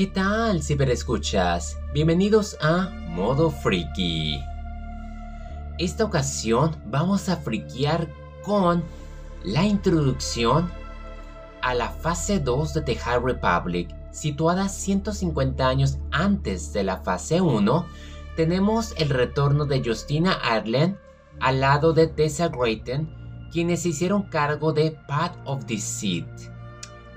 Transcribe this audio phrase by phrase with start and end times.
[0.00, 1.78] ¿Qué tal, ciberescuchas?
[1.92, 4.40] Bienvenidos a Modo Friki.
[5.78, 8.08] Esta ocasión vamos a friquear
[8.42, 8.82] con
[9.44, 10.70] la introducción
[11.60, 17.42] a la fase 2 de The High Republic, situada 150 años antes de la fase
[17.42, 17.86] 1.
[18.36, 20.98] Tenemos el retorno de Justina Arlen
[21.40, 23.06] al lado de Tessa Grayton,
[23.52, 26.24] quienes se hicieron cargo de Path of Deceit,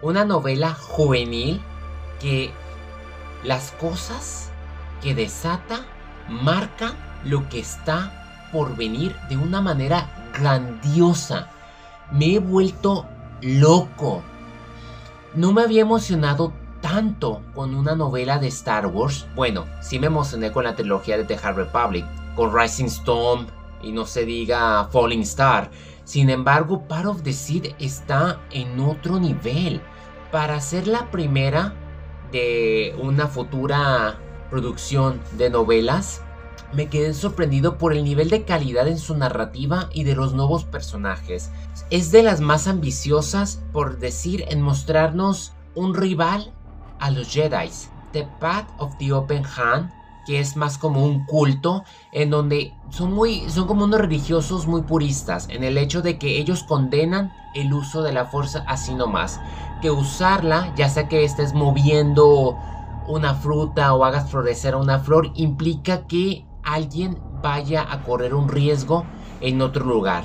[0.01, 1.61] una novela juvenil
[2.19, 2.51] que
[3.43, 4.51] las cosas
[5.01, 5.85] que desata
[6.29, 6.93] marcan
[7.25, 11.49] lo que está por venir de una manera grandiosa.
[12.11, 13.05] Me he vuelto
[13.41, 14.21] loco.
[15.35, 19.25] No me había emocionado tanto con una novela de Star Wars.
[19.35, 23.47] Bueno, sí me emocioné con la trilogía de The Hard Republic, con Rising Storm
[23.81, 25.71] y no se diga Falling Star.
[26.03, 29.81] Sin embargo, Part of the Seed está en otro nivel.
[30.31, 31.73] Para ser la primera
[32.33, 34.17] de una futura
[34.49, 36.21] producción de novelas,
[36.73, 40.65] me quedé sorprendido por el nivel de calidad en su narrativa y de los nuevos
[40.65, 41.51] personajes.
[41.91, 46.51] Es de las más ambiciosas, por decir, en mostrarnos un rival
[46.99, 47.69] a los Jedi.
[48.11, 49.91] The Path of the Open Hand,
[50.25, 54.83] que es más como un culto, en donde son, muy, son como unos religiosos muy
[54.83, 59.39] puristas, en el hecho de que ellos condenan el uso de la fuerza así nomás.
[59.81, 62.57] Que usarla, ya sea que estés moviendo
[63.07, 69.05] una fruta o hagas florecer una flor, implica que alguien vaya a correr un riesgo
[69.41, 70.23] en otro lugar.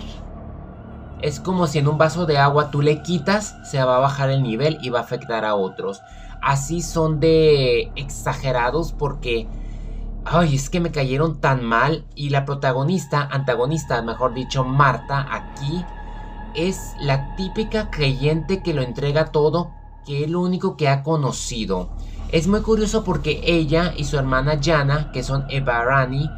[1.20, 4.30] Es como si en un vaso de agua tú le quitas, se va a bajar
[4.30, 6.00] el nivel y va a afectar a otros.
[6.40, 9.48] Así son de exagerados porque...
[10.30, 15.82] Ay, es que me cayeron tan mal y la protagonista, antagonista, mejor dicho, Marta, aquí
[16.54, 19.70] es la típica creyente que lo entrega todo,
[20.04, 21.88] que es lo único que ha conocido.
[22.30, 26.28] Es muy curioso porque ella y su hermana Jana, que son Evarani,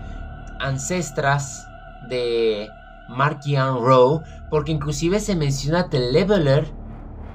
[0.60, 1.66] ancestras
[2.08, 2.68] de
[3.08, 6.72] Markian Rowe, porque inclusive se menciona The Leveler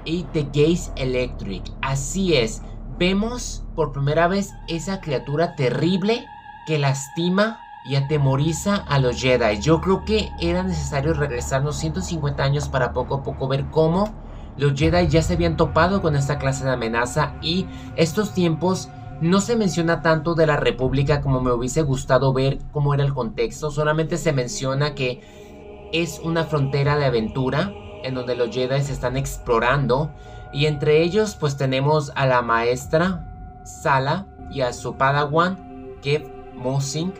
[0.06, 1.64] y The Gaze Electric.
[1.82, 2.62] Así es,
[2.98, 6.24] vemos por primera vez esa criatura terrible
[6.66, 9.60] que lastima y atemoriza a los Jedi.
[9.60, 14.12] Yo creo que era necesario regresarnos 150 años para poco a poco ver cómo
[14.56, 17.66] los Jedi ya se habían topado con esta clase de amenaza y
[17.96, 18.88] estos tiempos
[19.20, 23.14] no se menciona tanto de la República como me hubiese gustado ver cómo era el
[23.14, 27.72] contexto, solamente se menciona que es una frontera de aventura
[28.02, 30.10] en donde los Jedi se están explorando
[30.52, 37.12] y entre ellos pues tenemos a la maestra Sala y a su padawan Kev Mosing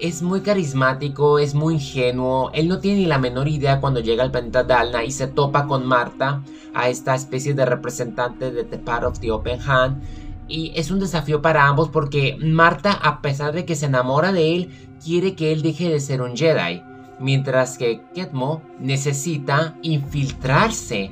[0.00, 4.22] es muy carismático, es muy ingenuo, él no tiene ni la menor idea cuando llega
[4.22, 6.42] al planeta Dalna y se topa con Marta,
[6.74, 10.02] a esta especie de representante de The Part of the Open Hand,
[10.48, 14.54] y es un desafío para ambos porque Marta, a pesar de que se enamora de
[14.54, 14.70] él,
[15.02, 16.82] quiere que él deje de ser un Jedi,
[17.18, 21.10] mientras que Ketmo necesita infiltrarse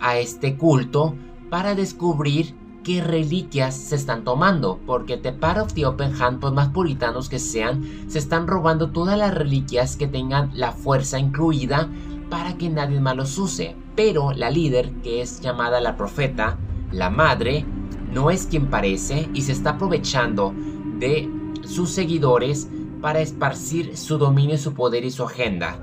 [0.00, 1.14] a este culto
[1.50, 6.52] para descubrir qué reliquias se están tomando, porque The Part of the Open Hand, por
[6.52, 11.88] más puritanos que sean, se están robando todas las reliquias que tengan la fuerza incluida
[12.30, 13.76] para que nadie más los use.
[13.94, 16.58] Pero la líder, que es llamada la profeta,
[16.90, 17.64] la madre,
[18.12, 20.54] no es quien parece y se está aprovechando
[20.98, 21.28] de
[21.64, 22.68] sus seguidores
[23.00, 25.78] para esparcir su dominio, su poder y su agenda.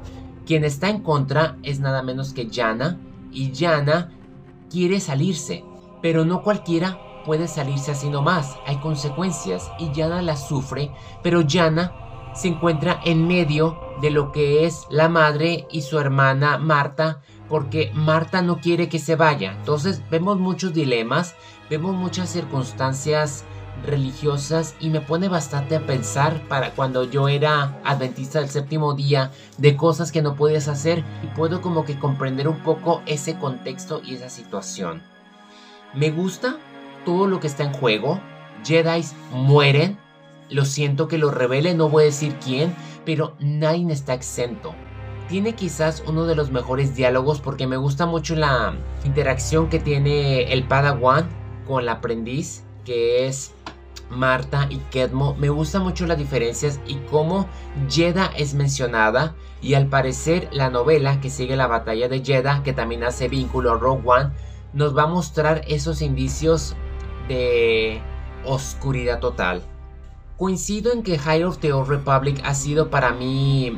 [0.46, 2.98] Quien está en contra es nada menos que Yana
[3.32, 4.12] y Yana
[4.70, 5.64] quiere salirse,
[6.02, 11.94] pero no cualquiera puede salirse así nomás, hay consecuencias y Yana las sufre, pero Yana
[12.34, 17.92] se encuentra en medio de lo que es la madre y su hermana Marta, porque
[17.94, 19.54] Marta no quiere que se vaya.
[19.54, 21.36] Entonces vemos muchos dilemas,
[21.70, 23.44] vemos muchas circunstancias
[23.86, 29.32] religiosas y me pone bastante a pensar para cuando yo era adventista del séptimo día
[29.58, 34.02] de cosas que no podías hacer y puedo como que comprender un poco ese contexto
[34.04, 35.02] y esa situación.
[35.94, 36.58] Me gusta
[37.06, 38.20] todo lo que está en juego.
[38.64, 39.98] Jedi mueren.
[40.50, 42.76] Lo siento que lo revele, no voy a decir quién,
[43.06, 44.74] pero nadie está exento.
[45.28, 48.76] Tiene quizás uno de los mejores diálogos porque me gusta mucho la
[49.06, 51.30] interacción que tiene el Padawan
[51.68, 53.54] con el aprendiz, que es
[54.10, 55.36] Marta y Kedmo.
[55.36, 57.48] Me gusta mucho las diferencias y cómo
[57.88, 59.36] Jedha es mencionada.
[59.62, 63.72] Y al parecer la novela que sigue la batalla de Jedha, que también hace vínculo
[63.72, 64.32] a Rogue One,
[64.74, 66.76] nos va a mostrar esos indicios
[67.28, 68.02] de
[68.46, 69.64] oscuridad total.
[70.38, 73.78] Coincido en que High of the Old Republic ha sido para mí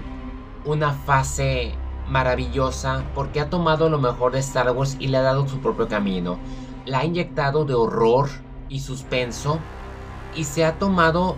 [0.65, 1.73] una fase
[2.07, 5.87] maravillosa porque ha tomado lo mejor de Star Wars y le ha dado su propio
[5.87, 6.37] camino.
[6.85, 8.29] La ha inyectado de horror
[8.69, 9.59] y suspenso
[10.35, 11.35] y se ha tomado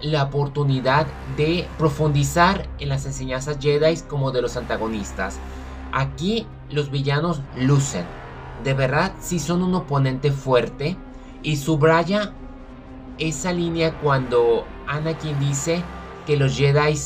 [0.00, 5.38] la oportunidad de profundizar en las enseñanzas Jedi como de los antagonistas.
[5.92, 8.04] Aquí los villanos lucen.
[8.62, 10.96] De verdad, si son un oponente fuerte
[11.42, 12.32] y subraya
[13.18, 15.82] esa línea cuando Anakin dice
[16.26, 16.98] que los Jedi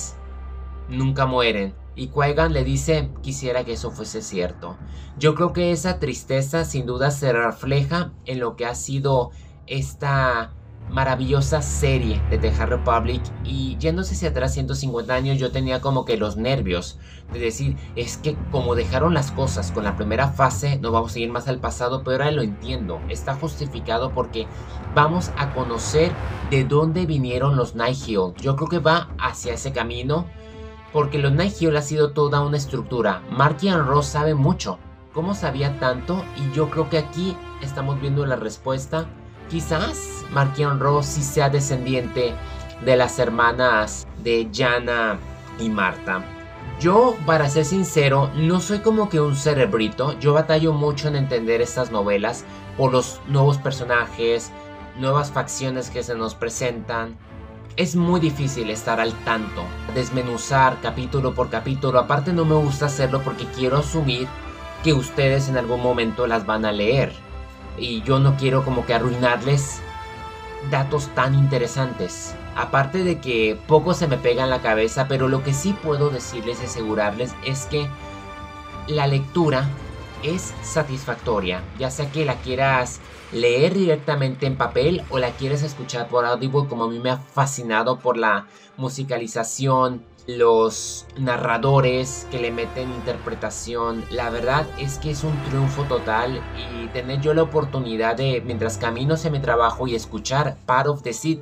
[0.89, 1.75] nunca mueren.
[1.97, 4.77] Y qui le dice, quisiera que eso fuese cierto.
[5.19, 9.33] Yo creo que esa tristeza sin duda se refleja en lo que ha sido
[9.67, 10.53] esta
[10.91, 16.05] maravillosa serie de The Hard Republic y yéndose hacia atrás 150 años yo tenía como
[16.05, 16.99] que los nervios
[17.33, 21.19] de decir es que como dejaron las cosas con la primera fase no vamos a
[21.19, 23.01] ir más al pasado pero ahora lo entiendo.
[23.09, 24.47] Está justificado porque
[24.95, 26.13] vamos a conocer
[26.51, 30.27] de dónde vinieron los Nihil yo creo que va hacia ese camino
[30.93, 33.23] porque los Nihil ha sido toda una estructura.
[33.31, 34.79] Markian Ross sabe mucho.
[35.13, 39.07] Cómo sabía tanto y yo creo que aquí estamos viendo la respuesta
[39.49, 42.35] Quizás Marquion Ross sí sea descendiente
[42.85, 45.19] de las hermanas de Jana
[45.59, 46.23] y Marta.
[46.81, 50.19] Yo, para ser sincero, no soy como que un cerebrito.
[50.21, 52.45] Yo batallo mucho en entender estas novelas
[52.77, 54.53] por los nuevos personajes,
[54.99, 57.17] nuevas facciones que se nos presentan.
[57.77, 59.63] Es muy difícil estar al tanto,
[59.95, 61.99] desmenuzar capítulo por capítulo.
[61.99, 64.29] Aparte no me gusta hacerlo porque quiero asumir
[64.85, 67.28] que ustedes en algún momento las van a leer
[67.81, 69.81] y yo no quiero como que arruinarles
[70.71, 72.35] datos tan interesantes.
[72.57, 76.11] Aparte de que poco se me pega en la cabeza, pero lo que sí puedo
[76.11, 77.89] decirles y asegurarles es que
[78.89, 79.69] la lectura
[80.23, 83.01] es satisfactoria, ya sea que la quieras
[83.33, 87.19] leer directamente en papel o la quieres escuchar por Audible como a mí me ha
[87.19, 88.47] fascinado por la
[88.77, 94.05] musicalización, los narradores que le meten interpretación.
[94.11, 98.77] La verdad es que es un triunfo total y tener yo la oportunidad de, mientras
[98.77, 101.39] camino hacia mi trabajo y escuchar Part of the Seed,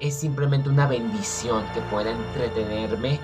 [0.00, 3.18] es simplemente una bendición que pueda entretenerme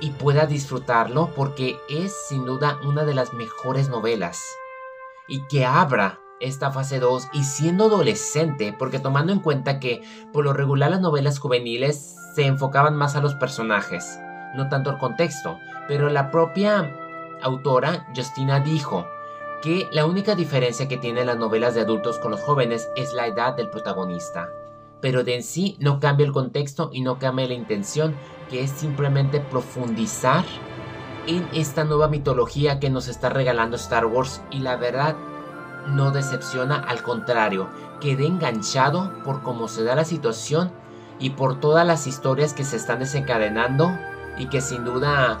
[0.00, 4.42] y pueda disfrutarlo porque es sin duda una de las mejores novelas.
[5.28, 10.02] Y que abra esta fase 2 y siendo adolescente, porque tomando en cuenta que
[10.32, 14.18] por lo regular las novelas juveniles se enfocaban más a los personajes
[14.54, 15.58] no tanto el contexto,
[15.88, 16.96] pero la propia
[17.42, 19.06] autora, Justina, dijo
[19.62, 23.26] que la única diferencia que tienen las novelas de adultos con los jóvenes es la
[23.26, 24.48] edad del protagonista,
[25.00, 28.14] pero de en sí no cambia el contexto y no cambia la intención,
[28.48, 30.44] que es simplemente profundizar
[31.26, 35.16] en esta nueva mitología que nos está regalando Star Wars y la verdad
[35.86, 37.68] no decepciona, al contrario,
[38.00, 40.72] quedé enganchado por cómo se da la situación
[41.18, 43.96] y por todas las historias que se están desencadenando
[44.38, 45.40] y que sin duda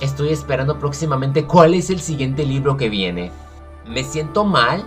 [0.00, 3.32] estoy esperando próximamente cuál es el siguiente libro que viene.
[3.86, 4.84] Me siento mal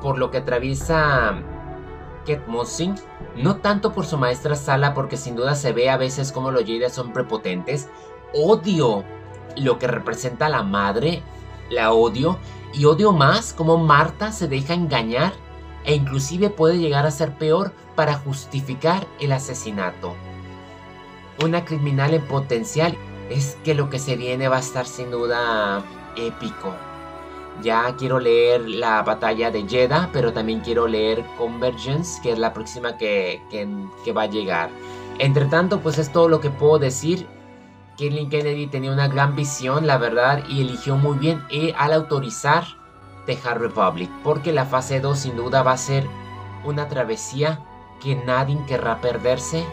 [0.00, 1.34] por lo que atraviesa
[2.20, 2.94] Kate Mossing,
[3.36, 6.64] no tanto por su maestra Sala porque sin duda se ve a veces como los
[6.64, 7.88] Jedi son prepotentes,
[8.34, 9.04] odio
[9.56, 11.22] lo que representa la madre,
[11.70, 12.38] la odio
[12.72, 15.32] y odio más como Marta se deja engañar
[15.84, 20.14] e inclusive puede llegar a ser peor para justificar el asesinato
[21.44, 22.96] una criminal en potencial,
[23.30, 25.82] es que lo que se viene va a estar sin duda
[26.16, 26.74] épico.
[27.62, 32.52] Ya quiero leer la batalla de Jeddah, pero también quiero leer Convergence, que es la
[32.52, 34.70] próxima que, que, va a llegar.
[35.18, 37.26] Entre tanto, pues es todo lo que puedo decir.
[37.98, 42.64] Kathleen Kennedy tenía una gran visión, la verdad, y eligió muy bien eh, al autorizar
[43.26, 46.06] The Republic, porque la fase 2 sin duda va a ser
[46.64, 47.60] una travesía
[48.00, 49.64] que nadie querrá perderse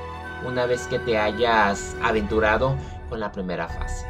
[0.46, 2.76] una vez que te hayas aventurado
[3.10, 4.06] con la primera fase.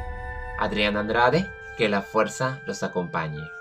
[0.60, 3.57] Adrián Andrade, que la fuerza los acompañe.